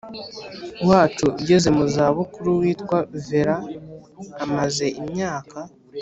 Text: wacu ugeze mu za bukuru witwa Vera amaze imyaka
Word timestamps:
wacu 0.89 1.21
ugeze 1.39 1.69
mu 1.77 1.85
za 1.93 2.05
bukuru 2.15 2.49
witwa 2.61 2.97
Vera 3.25 3.57
amaze 4.43 4.85
imyaka 5.01 5.59